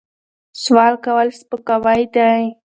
سوال 0.63 0.93
کول 1.05 1.27
سپکاوی 1.39 2.03
دی. 2.13 2.35